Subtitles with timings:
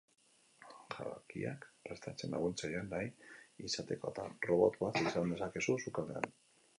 [1.09, 3.11] Jakiak prestatzen laguntzailea nahi
[3.67, 6.27] izatekotan, robot bat izan dezakezu sukaldean.